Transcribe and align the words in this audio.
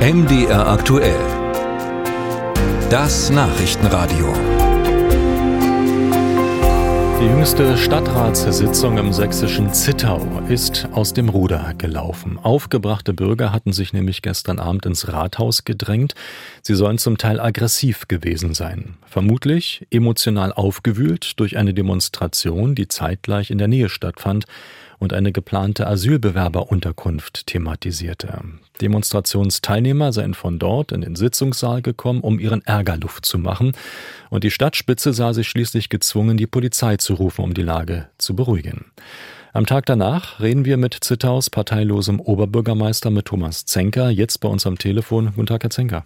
MDR 0.00 0.66
aktuell. 0.66 1.20
Das 2.88 3.28
Nachrichtenradio. 3.28 4.32
Die 7.20 7.26
jüngste 7.26 7.76
Stadtratssitzung 7.76 8.96
im 8.96 9.12
sächsischen 9.12 9.74
Zittau 9.74 10.26
ist 10.48 10.88
aus 10.92 11.12
dem 11.12 11.28
Ruder 11.28 11.74
gelaufen. 11.76 12.38
Aufgebrachte 12.38 13.12
Bürger 13.12 13.52
hatten 13.52 13.74
sich 13.74 13.92
nämlich 13.92 14.22
gestern 14.22 14.58
Abend 14.58 14.86
ins 14.86 15.12
Rathaus 15.12 15.64
gedrängt. 15.64 16.14
Sie 16.62 16.74
sollen 16.74 16.96
zum 16.96 17.18
Teil 17.18 17.38
aggressiv 17.38 18.08
gewesen 18.08 18.54
sein. 18.54 18.96
Vermutlich 19.04 19.86
emotional 19.90 20.54
aufgewühlt 20.54 21.38
durch 21.38 21.58
eine 21.58 21.74
Demonstration, 21.74 22.74
die 22.74 22.88
zeitgleich 22.88 23.50
in 23.50 23.58
der 23.58 23.68
Nähe 23.68 23.90
stattfand 23.90 24.46
und 25.00 25.12
eine 25.12 25.32
geplante 25.32 25.88
Asylbewerberunterkunft 25.88 27.48
thematisierte. 27.48 28.42
Demonstrationsteilnehmer 28.80 30.12
seien 30.12 30.34
von 30.34 30.60
dort 30.60 30.92
in 30.92 31.00
den 31.00 31.16
Sitzungssaal 31.16 31.82
gekommen, 31.82 32.20
um 32.20 32.38
ihren 32.38 32.64
Ärger 32.64 32.96
Luft 32.98 33.24
zu 33.26 33.38
machen, 33.38 33.72
und 34.28 34.44
die 34.44 34.52
Stadtspitze 34.52 35.12
sah 35.12 35.32
sich 35.32 35.48
schließlich 35.48 35.88
gezwungen, 35.88 36.36
die 36.36 36.46
Polizei 36.46 36.98
zu 36.98 37.14
rufen, 37.14 37.42
um 37.42 37.54
die 37.54 37.62
Lage 37.62 38.08
zu 38.18 38.36
beruhigen. 38.36 38.84
Am 39.52 39.66
Tag 39.66 39.86
danach 39.86 40.38
reden 40.38 40.64
wir 40.64 40.76
mit 40.76 40.96
Zittaus 41.00 41.50
parteilosem 41.50 42.20
Oberbürgermeister 42.20 43.10
mit 43.10 43.24
Thomas 43.24 43.64
Zenker, 43.64 44.10
jetzt 44.10 44.38
bei 44.38 44.48
uns 44.48 44.64
am 44.64 44.78
Telefon. 44.78 45.32
Guten 45.34 45.46
Tag, 45.46 45.64
Herr 45.64 45.70
Zenker. 45.70 46.04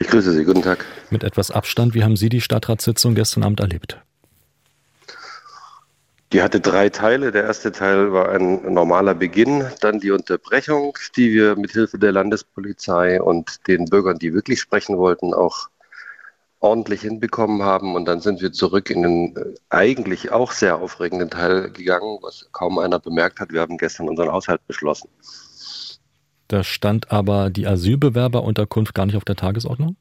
Ich 0.00 0.08
grüße 0.08 0.32
Sie, 0.32 0.44
guten 0.44 0.62
Tag. 0.62 0.84
Mit 1.10 1.22
etwas 1.22 1.52
Abstand, 1.52 1.94
wie 1.94 2.02
haben 2.02 2.16
Sie 2.16 2.28
die 2.28 2.40
Stadtratssitzung 2.40 3.14
gestern 3.14 3.44
Abend 3.44 3.60
erlebt? 3.60 3.98
Die 6.32 6.42
hatte 6.42 6.60
drei 6.60 6.88
Teile. 6.88 7.30
Der 7.30 7.44
erste 7.44 7.70
Teil 7.70 8.12
war 8.12 8.30
ein 8.30 8.72
normaler 8.72 9.14
Beginn, 9.14 9.64
dann 9.80 10.00
die 10.00 10.10
Unterbrechung, 10.10 10.96
die 11.16 11.32
wir 11.32 11.56
mit 11.56 11.72
Hilfe 11.72 11.98
der 11.98 12.12
Landespolizei 12.12 13.22
und 13.22 13.66
den 13.68 13.84
Bürgern, 13.84 14.18
die 14.18 14.34
wirklich 14.34 14.60
sprechen 14.60 14.98
wollten, 14.98 15.32
auch 15.32 15.68
ordentlich 16.64 17.02
hinbekommen 17.02 17.62
haben. 17.62 17.94
Und 17.94 18.06
dann 18.06 18.20
sind 18.20 18.40
wir 18.40 18.52
zurück 18.52 18.90
in 18.90 19.02
den 19.02 19.36
äh, 19.36 19.54
eigentlich 19.68 20.32
auch 20.32 20.50
sehr 20.50 20.78
aufregenden 20.78 21.30
Teil 21.30 21.70
gegangen, 21.70 22.18
was 22.22 22.48
kaum 22.52 22.78
einer 22.78 22.98
bemerkt 22.98 23.38
hat. 23.38 23.52
Wir 23.52 23.60
haben 23.60 23.76
gestern 23.76 24.08
unseren 24.08 24.32
Haushalt 24.32 24.66
beschlossen. 24.66 25.08
Da 26.48 26.64
stand 26.64 27.10
aber 27.10 27.50
die 27.50 27.66
Asylbewerberunterkunft 27.66 28.94
gar 28.94 29.06
nicht 29.06 29.16
auf 29.16 29.24
der 29.24 29.36
Tagesordnung? 29.36 29.96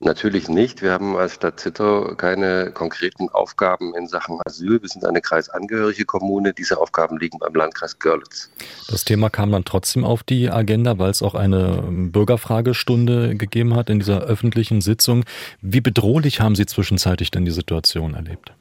Natürlich 0.00 0.48
nicht. 0.48 0.80
Wir 0.80 0.92
haben 0.92 1.16
als 1.16 1.34
Stadt 1.34 1.58
Zittau 1.58 2.14
keine 2.14 2.70
konkreten 2.70 3.28
Aufgaben 3.30 3.96
in 3.96 4.06
Sachen 4.06 4.38
Asyl. 4.46 4.80
Wir 4.80 4.88
sind 4.88 5.04
eine 5.04 5.20
kreisangehörige 5.20 6.04
Kommune. 6.04 6.54
Diese 6.54 6.78
Aufgaben 6.78 7.18
liegen 7.18 7.40
beim 7.40 7.52
Landkreis 7.52 7.98
Görlitz. 7.98 8.48
Das 8.88 9.04
Thema 9.04 9.28
kam 9.28 9.50
dann 9.50 9.64
trotzdem 9.64 10.04
auf 10.04 10.22
die 10.22 10.50
Agenda, 10.50 10.98
weil 10.98 11.10
es 11.10 11.20
auch 11.20 11.34
eine 11.34 11.82
Bürgerfragestunde 11.90 13.34
gegeben 13.34 13.74
hat 13.74 13.90
in 13.90 13.98
dieser 13.98 14.20
öffentlichen 14.20 14.82
Sitzung. 14.82 15.24
Wie 15.62 15.80
bedrohlich 15.80 16.40
haben 16.40 16.54
Sie 16.54 16.66
zwischenzeitlich 16.66 17.32
denn 17.32 17.44
die 17.44 17.50
Situation 17.50 18.14
erlebt? 18.14 18.52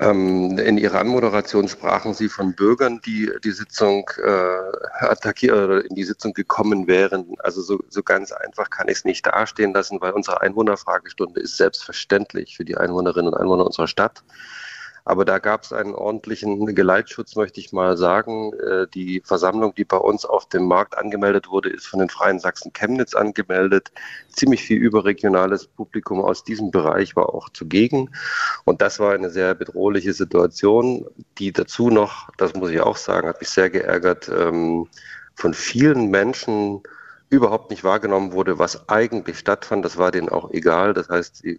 Ähm, 0.00 0.56
in 0.58 0.78
Ihrer 0.78 1.00
Anmoderation 1.00 1.66
sprachen 1.68 2.14
Sie 2.14 2.28
von 2.28 2.54
Bürgern, 2.54 3.00
die 3.04 3.30
die 3.42 3.50
Sitzung 3.50 4.08
äh, 4.22 5.04
attackiert 5.04 5.54
oder 5.54 5.84
in 5.84 5.96
die 5.96 6.04
Sitzung 6.04 6.34
gekommen 6.34 6.86
wären. 6.86 7.34
Also 7.40 7.62
so, 7.62 7.80
so 7.88 8.02
ganz 8.04 8.30
einfach 8.30 8.70
kann 8.70 8.88
ich 8.88 8.98
es 8.98 9.04
nicht 9.04 9.26
dastehen 9.26 9.74
lassen, 9.74 10.00
weil 10.00 10.12
unsere 10.12 10.40
Einwohnerfragestunde 10.40 11.40
ist 11.40 11.56
selbstverständlich 11.56 12.56
für 12.56 12.64
die 12.64 12.76
Einwohnerinnen 12.76 13.32
und 13.32 13.40
Einwohner 13.40 13.66
unserer 13.66 13.88
Stadt. 13.88 14.22
Aber 15.08 15.24
da 15.24 15.38
gab 15.38 15.62
es 15.62 15.72
einen 15.72 15.94
ordentlichen 15.94 16.74
Geleitschutz, 16.74 17.34
möchte 17.34 17.60
ich 17.60 17.72
mal 17.72 17.96
sagen. 17.96 18.52
Äh, 18.52 18.86
die 18.92 19.22
Versammlung, 19.24 19.74
die 19.74 19.86
bei 19.86 19.96
uns 19.96 20.26
auf 20.26 20.50
dem 20.50 20.66
Markt 20.66 20.98
angemeldet 20.98 21.48
wurde, 21.48 21.70
ist 21.70 21.86
von 21.86 22.00
den 22.00 22.10
Freien 22.10 22.38
Sachsen 22.38 22.74
Chemnitz 22.74 23.14
angemeldet. 23.14 23.90
Ziemlich 24.28 24.62
viel 24.62 24.76
überregionales 24.76 25.66
Publikum 25.66 26.20
aus 26.20 26.44
diesem 26.44 26.70
Bereich 26.70 27.16
war 27.16 27.34
auch 27.34 27.48
zugegen. 27.48 28.10
Und 28.66 28.82
das 28.82 29.00
war 29.00 29.14
eine 29.14 29.30
sehr 29.30 29.54
bedrohliche 29.54 30.12
Situation, 30.12 31.06
die 31.38 31.52
dazu 31.52 31.88
noch, 31.88 32.28
das 32.36 32.52
muss 32.52 32.68
ich 32.70 32.82
auch 32.82 32.98
sagen, 32.98 33.28
hat 33.28 33.40
mich 33.40 33.48
sehr 33.48 33.70
geärgert, 33.70 34.28
ähm, 34.28 34.88
von 35.36 35.54
vielen 35.54 36.10
Menschen 36.10 36.82
überhaupt 37.30 37.70
nicht 37.70 37.84
wahrgenommen 37.84 38.32
wurde, 38.32 38.58
was 38.58 38.88
eigentlich 38.88 39.38
stattfand. 39.38 39.84
Das 39.84 39.96
war 39.96 40.10
denen 40.10 40.28
auch 40.28 40.50
egal. 40.50 40.94
Das 40.94 41.08
heißt, 41.08 41.44
die 41.44 41.58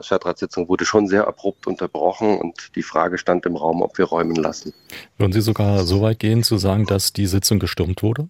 Stadtratssitzung 0.00 0.68
wurde 0.68 0.84
schon 0.84 1.08
sehr 1.08 1.26
abrupt 1.26 1.66
unterbrochen 1.66 2.38
und 2.38 2.74
die 2.74 2.82
Frage 2.82 3.18
stand 3.18 3.46
im 3.46 3.56
Raum, 3.56 3.82
ob 3.82 3.98
wir 3.98 4.06
räumen 4.06 4.36
lassen. 4.36 4.72
Würden 5.18 5.32
Sie 5.32 5.42
sogar 5.42 5.84
so 5.84 6.00
weit 6.00 6.18
gehen 6.18 6.42
zu 6.42 6.56
sagen, 6.56 6.86
dass 6.86 7.12
die 7.12 7.26
Sitzung 7.26 7.58
gestürmt 7.58 8.02
wurde? 8.02 8.28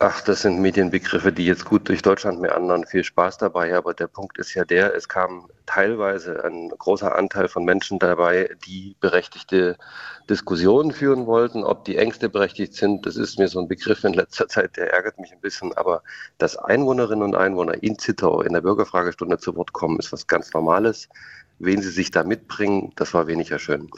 Ach, 0.00 0.20
das 0.20 0.42
sind 0.42 0.60
Medienbegriffe, 0.60 1.32
die 1.32 1.44
jetzt 1.44 1.64
gut 1.64 1.88
durch 1.88 2.02
Deutschland 2.02 2.40
meandern. 2.40 2.86
Viel 2.86 3.02
Spaß 3.02 3.36
dabei. 3.38 3.74
Aber 3.76 3.94
der 3.94 4.06
Punkt 4.06 4.38
ist 4.38 4.54
ja 4.54 4.64
der, 4.64 4.94
es 4.94 5.08
kam 5.08 5.50
teilweise 5.66 6.44
ein 6.44 6.68
großer 6.68 7.16
Anteil 7.16 7.48
von 7.48 7.64
Menschen 7.64 7.98
dabei, 7.98 8.54
die 8.64 8.94
berechtigte 9.00 9.76
Diskussionen 10.30 10.92
führen 10.92 11.26
wollten. 11.26 11.64
Ob 11.64 11.84
die 11.84 11.96
Ängste 11.96 12.28
berechtigt 12.28 12.74
sind, 12.74 13.06
das 13.06 13.16
ist 13.16 13.40
mir 13.40 13.48
so 13.48 13.58
ein 13.58 13.66
Begriff 13.66 14.04
in 14.04 14.12
letzter 14.14 14.46
Zeit, 14.46 14.76
der 14.76 14.92
ärgert 14.92 15.18
mich 15.18 15.32
ein 15.32 15.40
bisschen. 15.40 15.76
Aber 15.76 16.04
dass 16.38 16.56
Einwohnerinnen 16.56 17.24
und 17.24 17.34
Einwohner 17.34 17.82
in 17.82 17.98
Zittau 17.98 18.42
in 18.42 18.52
der 18.52 18.60
Bürgerfragestunde 18.60 19.38
zu 19.38 19.56
Wort 19.56 19.72
kommen, 19.72 19.98
ist 19.98 20.12
was 20.12 20.28
ganz 20.28 20.52
Normales 20.52 21.08
wen 21.58 21.82
sie 21.82 21.90
sich 21.90 22.10
da 22.10 22.24
mitbringen, 22.24 22.92
das 22.96 23.14
war 23.14 23.26
weniger 23.26 23.58
schön. 23.58 23.88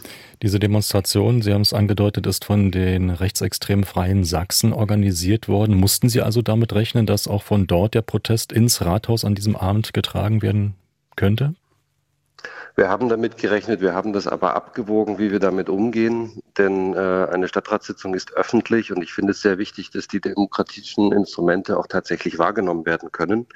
Diese 0.42 0.58
Demonstration, 0.58 1.42
Sie 1.42 1.52
haben 1.52 1.62
es 1.62 1.72
angedeutet, 1.72 2.26
ist 2.26 2.44
von 2.44 2.70
den 2.70 3.10
rechtsextremen 3.10 3.84
Freien 3.84 4.24
Sachsen 4.24 4.72
organisiert 4.72 5.48
worden. 5.48 5.74
Mussten 5.74 6.08
Sie 6.08 6.22
also 6.22 6.42
damit 6.42 6.72
rechnen, 6.72 7.06
dass 7.06 7.28
auch 7.28 7.42
von 7.42 7.66
dort 7.66 7.94
der 7.94 8.02
Protest 8.02 8.52
ins 8.52 8.84
Rathaus 8.84 9.24
an 9.24 9.34
diesem 9.34 9.56
Abend 9.56 9.92
getragen 9.92 10.42
werden 10.42 10.74
könnte? 11.16 11.54
Wir 12.76 12.88
haben 12.88 13.08
damit 13.08 13.36
gerechnet, 13.36 13.80
wir 13.80 13.94
haben 13.94 14.12
das 14.12 14.26
aber 14.26 14.54
abgewogen, 14.54 15.18
wie 15.18 15.30
wir 15.30 15.40
damit 15.40 15.68
umgehen, 15.68 16.39
denn 16.58 16.94
äh, 16.94 17.26
eine 17.30 17.48
Stadtratssitzung 17.48 18.14
ist 18.14 18.32
öffentlich 18.34 18.92
und 18.92 19.02
ich 19.02 19.12
finde 19.12 19.32
es 19.32 19.42
sehr 19.42 19.58
wichtig, 19.58 19.90
dass 19.90 20.08
die 20.08 20.20
demokratischen 20.20 21.12
Instrumente 21.12 21.78
auch 21.78 21.86
tatsächlich 21.86 22.38
wahrgenommen 22.38 22.86
werden 22.86 23.12
können. 23.12 23.46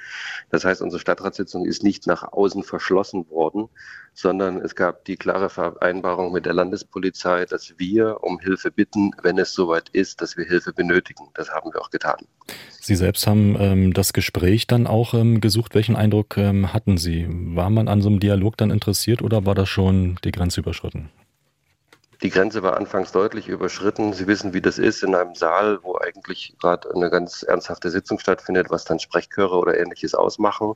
Das 0.49 0.65
heißt, 0.65 0.81
unsere 0.81 0.99
Stadtratssitzung 0.99 1.65
ist 1.65 1.83
nicht 1.83 2.07
nach 2.07 2.23
außen 2.31 2.63
verschlossen 2.63 3.29
worden, 3.29 3.69
sondern 4.13 4.61
es 4.61 4.75
gab 4.75 5.05
die 5.05 5.17
klare 5.17 5.49
Vereinbarung 5.49 6.31
mit 6.31 6.45
der 6.45 6.53
Landespolizei, 6.53 7.45
dass 7.45 7.77
wir 7.77 8.23
um 8.23 8.39
Hilfe 8.39 8.71
bitten, 8.71 9.11
wenn 9.21 9.37
es 9.37 9.53
soweit 9.53 9.89
ist, 9.89 10.21
dass 10.21 10.37
wir 10.37 10.45
Hilfe 10.45 10.73
benötigen. 10.73 11.29
Das 11.33 11.51
haben 11.51 11.71
wir 11.73 11.81
auch 11.81 11.89
getan. 11.89 12.17
Sie 12.79 12.95
selbst 12.95 13.27
haben 13.27 13.57
ähm, 13.59 13.93
das 13.93 14.13
Gespräch 14.13 14.67
dann 14.67 14.87
auch 14.87 15.13
ähm, 15.13 15.41
gesucht. 15.41 15.75
Welchen 15.75 15.95
Eindruck 15.95 16.37
ähm, 16.37 16.73
hatten 16.73 16.97
Sie? 16.97 17.27
War 17.29 17.69
man 17.69 17.87
an 17.87 18.01
so 18.01 18.09
einem 18.09 18.19
Dialog 18.19 18.57
dann 18.57 18.71
interessiert 18.71 19.21
oder 19.21 19.45
war 19.45 19.55
das 19.55 19.67
schon 19.67 20.17
die 20.23 20.31
Grenze 20.31 20.61
überschritten? 20.61 21.09
Die 22.25 22.31
Grenze 22.31 22.63
war 22.63 22.75
anfangs 22.75 23.11
deutlich 23.11 23.49
überschritten. 23.49 24.11
Sie 24.13 24.25
wissen, 24.25 24.55
wie 24.55 24.61
das 24.61 24.79
ist 24.79 25.03
in 25.03 25.13
einem 25.13 25.35
Saal, 25.35 25.77
wo 25.83 25.95
eigentlich 25.99 26.55
gerade 26.59 26.89
eine 26.91 27.11
ganz 27.11 27.43
ernsthafte 27.43 27.91
Sitzung 27.91 28.17
stattfindet, 28.17 28.71
was 28.71 28.83
dann 28.83 28.97
Sprechchöre 28.97 29.55
oder 29.55 29.77
ähnliches 29.77 30.15
ausmachen. 30.15 30.73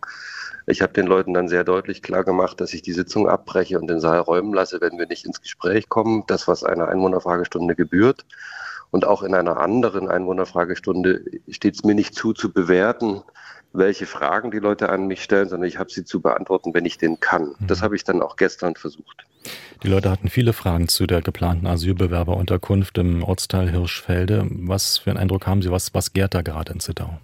Ich 0.68 0.84
habe 0.84 0.94
den 0.94 1.08
Leuten 1.08 1.34
dann 1.34 1.48
sehr 1.48 1.64
deutlich 1.64 2.04
klar 2.04 2.24
gemacht, 2.24 2.62
dass 2.62 2.72
ich 2.76 2.84
die 2.84 2.94
Sitzung 2.94 3.28
abbreche 3.28 3.80
und 3.80 3.88
den 3.88 4.00
Saal 4.00 4.20
räumen 4.20 4.54
lasse, 4.54 4.80
wenn 4.80 5.00
wir 5.00 5.08
nicht 5.08 5.26
ins 5.26 5.42
Gespräch 5.42 5.90
kommen. 5.90 6.24
Das, 6.28 6.48
was 6.48 6.64
einer 6.64 6.88
Einwohnerfragestunde 6.88 7.74
gebührt. 7.76 8.28
Und 8.92 9.06
auch 9.06 9.24
in 9.24 9.34
einer 9.34 9.58
anderen 9.58 10.08
Einwohnerfragestunde 10.08 11.24
steht 11.50 11.74
es 11.74 11.84
mir 11.84 11.96
nicht 11.96 12.14
zu, 12.14 12.34
zu 12.34 12.54
bewerten, 12.54 13.24
welche 13.74 14.06
Fragen 14.06 14.52
die 14.52 14.59
Leute 14.59 14.90
an 14.90 15.08
mich 15.08 15.24
stellen, 15.24 15.50
sondern 15.50 15.68
ich 15.68 15.80
habe 15.80 15.90
sie 15.90 16.06
zu 16.06 16.22
beantworten, 16.22 16.76
wenn 16.76 16.86
ich 16.86 17.00
den 17.00 17.20
kann. 17.20 17.56
Mhm. 17.58 17.66
Das 17.66 17.82
habe 17.82 17.96
ich 17.96 18.04
dann 18.04 18.22
auch 18.22 18.36
gestern 18.36 18.76
versucht. 18.76 19.26
Die 19.84 19.88
Leute 19.88 20.12
hatten 20.12 20.30
viele 20.30 20.54
Fragen 20.54 20.90
zu 20.90 21.08
der 21.08 21.22
geplanten 21.22 21.66
Asylbewerberunterkunft 21.66 22.98
im 22.98 23.24
Ortsteil 23.24 23.70
Hirschfelde. 23.70 24.46
Was 24.50 24.97
für 24.97 25.09
einen 25.09 25.20
Eindruck 25.20 25.47
haben 25.47 25.62
Sie? 25.62 25.72
Was, 25.72 25.94
was 25.94 26.12
gärt 26.12 26.34
da 26.34 26.41
gerade 26.41 26.74
in 26.74 26.80
Zittau? 26.80 27.20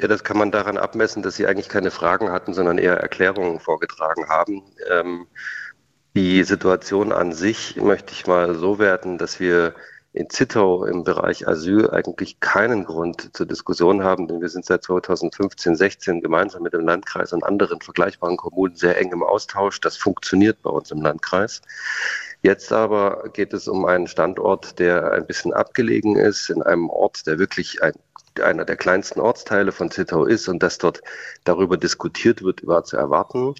Ja, 0.00 0.08
das 0.08 0.24
kann 0.24 0.38
man 0.38 0.50
daran 0.50 0.78
abmessen, 0.78 1.22
dass 1.22 1.36
Sie 1.36 1.46
eigentlich 1.46 1.68
keine 1.68 1.90
Fragen 1.90 2.30
hatten, 2.30 2.54
sondern 2.54 2.78
eher 2.78 2.96
Erklärungen 2.98 3.60
vorgetragen 3.60 4.28
haben. 4.28 4.62
Ähm, 4.88 5.26
die 6.16 6.42
Situation 6.44 7.12
an 7.12 7.32
sich 7.32 7.76
möchte 7.76 8.12
ich 8.12 8.26
mal 8.26 8.54
so 8.54 8.78
werten, 8.78 9.18
dass 9.18 9.40
wir 9.40 9.74
in 10.12 10.28
Zittau 10.28 10.84
im 10.84 11.04
Bereich 11.04 11.46
Asyl 11.46 11.90
eigentlich 11.90 12.40
keinen 12.40 12.84
Grund 12.84 13.30
zur 13.36 13.46
Diskussion 13.46 14.02
haben, 14.02 14.26
denn 14.26 14.40
wir 14.40 14.48
sind 14.48 14.64
seit 14.64 14.82
2015, 14.82 15.76
16 15.76 16.20
gemeinsam 16.20 16.62
mit 16.62 16.72
dem 16.72 16.84
Landkreis 16.84 17.32
und 17.32 17.44
anderen 17.44 17.80
vergleichbaren 17.80 18.36
Kommunen 18.36 18.74
sehr 18.74 18.98
eng 18.98 19.12
im 19.12 19.22
Austausch. 19.22 19.80
Das 19.80 19.96
funktioniert 19.96 20.62
bei 20.62 20.70
uns 20.70 20.90
im 20.90 21.00
Landkreis. 21.00 21.62
Jetzt 22.42 22.72
aber 22.72 23.28
geht 23.32 23.52
es 23.52 23.68
um 23.68 23.84
einen 23.84 24.08
Standort, 24.08 24.78
der 24.80 25.12
ein 25.12 25.26
bisschen 25.26 25.52
abgelegen 25.52 26.16
ist, 26.16 26.50
in 26.50 26.62
einem 26.62 26.90
Ort, 26.90 27.26
der 27.28 27.38
wirklich 27.38 27.80
ein, 27.82 27.92
einer 28.42 28.64
der 28.64 28.76
kleinsten 28.76 29.20
Ortsteile 29.20 29.70
von 29.70 29.92
Zittau 29.92 30.24
ist 30.24 30.48
und 30.48 30.60
dass 30.62 30.78
dort 30.78 31.02
darüber 31.44 31.76
diskutiert 31.76 32.42
wird, 32.42 32.66
war 32.66 32.82
zu 32.82 32.96
erwarten. 32.96 33.54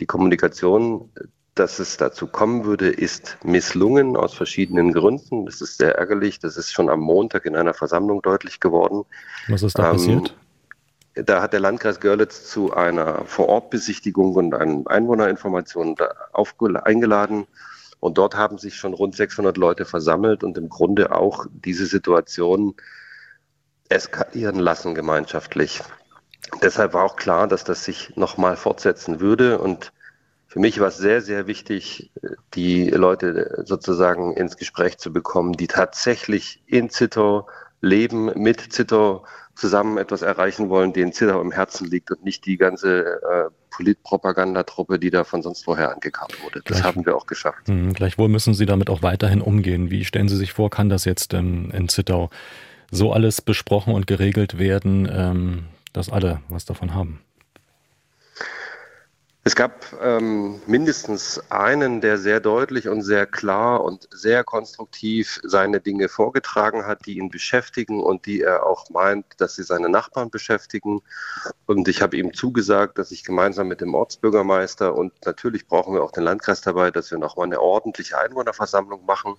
Die 0.00 0.06
Kommunikation 0.06 1.10
dass 1.54 1.78
es 1.78 1.98
dazu 1.98 2.26
kommen 2.26 2.64
würde, 2.64 2.88
ist 2.88 3.36
misslungen 3.44 4.16
aus 4.16 4.32
verschiedenen 4.32 4.92
Gründen. 4.92 5.44
Das 5.46 5.60
ist 5.60 5.78
sehr 5.78 5.96
ärgerlich. 5.96 6.38
Das 6.38 6.56
ist 6.56 6.72
schon 6.72 6.88
am 6.88 7.00
Montag 7.00 7.44
in 7.44 7.56
einer 7.56 7.74
Versammlung 7.74 8.22
deutlich 8.22 8.58
geworden. 8.58 9.04
Was 9.48 9.62
ist 9.62 9.78
da 9.78 9.90
ähm, 9.90 9.92
passiert? 9.92 10.36
Da 11.14 11.42
hat 11.42 11.52
der 11.52 11.60
Landkreis 11.60 12.00
Görlitz 12.00 12.48
zu 12.48 12.72
einer 12.72 13.26
Vorortbesichtigung 13.26 14.34
und 14.34 14.54
einer 14.54 14.82
Einwohnerinformation 14.86 15.94
eingeladen. 16.84 17.46
Und 18.00 18.16
dort 18.16 18.34
haben 18.34 18.56
sich 18.56 18.76
schon 18.76 18.94
rund 18.94 19.14
600 19.14 19.56
Leute 19.58 19.84
versammelt 19.84 20.42
und 20.42 20.56
im 20.56 20.70
Grunde 20.70 21.14
auch 21.14 21.46
diese 21.52 21.84
Situation 21.84 22.74
eskalieren 23.90 24.58
lassen 24.58 24.94
gemeinschaftlich. 24.94 25.82
Deshalb 26.62 26.94
war 26.94 27.04
auch 27.04 27.16
klar, 27.16 27.46
dass 27.46 27.62
das 27.62 27.84
sich 27.84 28.16
nochmal 28.16 28.56
fortsetzen 28.56 29.20
würde. 29.20 29.58
Und 29.58 29.92
für 30.52 30.60
mich 30.60 30.78
war 30.80 30.88
es 30.88 30.98
sehr, 30.98 31.22
sehr 31.22 31.46
wichtig, 31.46 32.10
die 32.52 32.90
Leute 32.90 33.62
sozusagen 33.64 34.34
ins 34.34 34.58
Gespräch 34.58 34.98
zu 34.98 35.10
bekommen, 35.10 35.54
die 35.54 35.66
tatsächlich 35.66 36.62
in 36.66 36.90
Zittau 36.90 37.48
leben, 37.80 38.26
mit 38.36 38.60
Zittau 38.70 39.24
zusammen 39.54 39.96
etwas 39.96 40.20
erreichen 40.20 40.68
wollen, 40.68 40.92
denen 40.92 41.14
Zittau 41.14 41.40
im 41.40 41.52
Herzen 41.52 41.88
liegt 41.88 42.10
und 42.10 42.22
nicht 42.22 42.44
die 42.44 42.58
ganze 42.58 43.22
äh, 43.22 43.48
Politpropagandatruppe, 43.70 44.98
die 44.98 45.08
da 45.08 45.24
von 45.24 45.40
sonst 45.40 45.66
woher 45.66 45.90
angekarrt 45.90 46.34
wurde. 46.44 46.60
Das 46.66 46.76
Gleich, 46.76 46.84
haben 46.84 47.06
wir 47.06 47.16
auch 47.16 47.26
geschafft. 47.26 47.68
Mh, 47.68 47.94
gleichwohl 47.94 48.28
müssen 48.28 48.52
Sie 48.52 48.66
damit 48.66 48.90
auch 48.90 49.00
weiterhin 49.02 49.40
umgehen. 49.40 49.90
Wie 49.90 50.04
stellen 50.04 50.28
Sie 50.28 50.36
sich 50.36 50.52
vor, 50.52 50.68
kann 50.68 50.90
das 50.90 51.06
jetzt 51.06 51.32
ähm, 51.32 51.70
in 51.70 51.88
Zittau 51.88 52.28
so 52.90 53.10
alles 53.10 53.40
besprochen 53.40 53.94
und 53.94 54.06
geregelt 54.06 54.58
werden, 54.58 55.08
ähm, 55.10 55.64
dass 55.94 56.10
alle 56.10 56.42
was 56.50 56.66
davon 56.66 56.94
haben? 56.94 57.20
Es 59.44 59.56
gab 59.56 59.86
ähm, 60.00 60.62
mindestens 60.68 61.42
einen, 61.50 62.00
der 62.00 62.16
sehr 62.16 62.38
deutlich 62.38 62.86
und 62.86 63.02
sehr 63.02 63.26
klar 63.26 63.82
und 63.82 64.08
sehr 64.12 64.44
konstruktiv 64.44 65.40
seine 65.42 65.80
Dinge 65.80 66.08
vorgetragen 66.08 66.86
hat, 66.86 67.06
die 67.06 67.18
ihn 67.18 67.28
beschäftigen 67.28 68.00
und 68.00 68.26
die 68.26 68.42
er 68.42 68.64
auch 68.64 68.88
meint, 68.90 69.26
dass 69.38 69.56
sie 69.56 69.64
seine 69.64 69.88
Nachbarn 69.88 70.30
beschäftigen. 70.30 71.02
Und 71.66 71.88
ich 71.88 72.02
habe 72.02 72.16
ihm 72.16 72.32
zugesagt, 72.34 72.98
dass 72.98 73.10
ich 73.10 73.24
gemeinsam 73.24 73.66
mit 73.66 73.80
dem 73.80 73.96
Ortsbürgermeister 73.96 74.94
und 74.94 75.12
natürlich 75.26 75.66
brauchen 75.66 75.94
wir 75.94 76.04
auch 76.04 76.12
den 76.12 76.22
Landkreis 76.22 76.60
dabei, 76.60 76.92
dass 76.92 77.10
wir 77.10 77.18
nochmal 77.18 77.46
eine 77.46 77.60
ordentliche 77.60 78.18
Einwohnerversammlung 78.18 79.04
machen. 79.06 79.34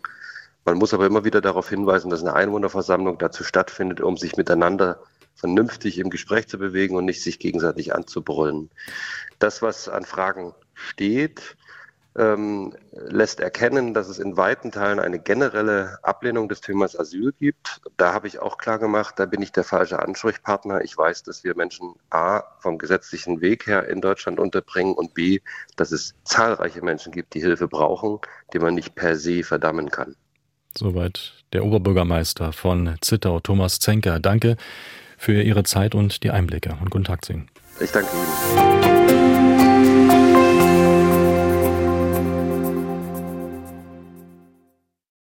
Man 0.65 0.77
muss 0.77 0.93
aber 0.93 1.05
immer 1.05 1.23
wieder 1.23 1.39
darauf 1.39 1.69
hinweisen, 1.69 2.09
dass 2.09 2.21
eine 2.21 2.33
Einwohnerversammlung 2.33 3.19
dazu 3.19 3.45
stattfindet, 3.45 4.01
um 4.01 4.17
sich 4.17 4.35
miteinander 4.35 4.99
vernünftig 5.35 5.99
im 5.99 6.09
Gespräch 6.09 6.47
zu 6.47 6.57
bewegen 6.57 6.95
und 6.95 7.05
nicht 7.05 7.21
sich 7.21 7.39
gegenseitig 7.39 7.93
anzubrüllen. 7.93 8.69
Das, 9.39 9.61
was 9.61 9.89
an 9.89 10.05
Fragen 10.05 10.53
steht, 10.73 11.57
ähm, 12.15 12.73
lässt 12.91 13.39
erkennen, 13.39 13.93
dass 13.93 14.07
es 14.07 14.19
in 14.19 14.37
weiten 14.37 14.71
Teilen 14.71 14.99
eine 14.99 15.19
generelle 15.19 15.97
Ablehnung 16.03 16.47
des 16.47 16.61
Themas 16.61 16.97
Asyl 16.97 17.33
gibt. 17.39 17.81
Da 17.97 18.13
habe 18.13 18.27
ich 18.27 18.39
auch 18.39 18.57
klar 18.57 18.77
gemacht, 18.77 19.15
da 19.17 19.25
bin 19.25 19.41
ich 19.41 19.51
der 19.51 19.63
falsche 19.63 19.99
Ansprechpartner. 19.99 20.83
Ich 20.83 20.97
weiß, 20.97 21.23
dass 21.23 21.43
wir 21.43 21.55
Menschen 21.55 21.95
A 22.11 22.43
vom 22.59 22.77
gesetzlichen 22.77 23.41
Weg 23.41 23.65
her 23.65 23.87
in 23.87 24.01
Deutschland 24.01 24.39
unterbringen 24.39 24.93
und 24.93 25.13
B, 25.13 25.39
dass 25.75 25.91
es 25.91 26.13
zahlreiche 26.23 26.83
Menschen 26.83 27.11
gibt, 27.11 27.33
die 27.33 27.41
Hilfe 27.41 27.67
brauchen, 27.67 28.19
die 28.53 28.59
man 28.59 28.75
nicht 28.75 28.93
per 28.95 29.15
se 29.15 29.43
verdammen 29.43 29.89
kann. 29.89 30.15
Soweit 30.77 31.43
der 31.51 31.65
Oberbürgermeister 31.65 32.51
von 32.51 32.95
Zittau, 33.01 33.39
Thomas 33.39 33.79
Zenker. 33.79 34.19
Danke 34.19 34.57
für 35.17 35.41
Ihre 35.41 35.63
Zeit 35.63 35.95
und 35.95 36.23
die 36.23 36.31
Einblicke 36.31 36.77
und 36.81 36.89
guten 36.89 37.05
Tag 37.05 37.25
zu 37.25 37.33
Ihnen. 37.33 37.47
Ich 37.79 37.91
danke 37.91 38.09
Ihnen. 38.11 38.92